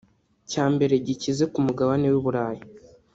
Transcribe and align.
cya 0.51 0.65
mbere 0.73 0.93
gikize 1.05 1.43
ku 1.51 1.57
mugabane 1.65 2.07
w’u 2.13 2.21
Burayi 2.25 2.61